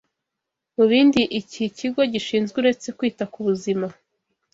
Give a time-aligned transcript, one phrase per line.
[0.75, 3.87] Mu bindi iki kigo gishinzwe uretse kwita ku buzima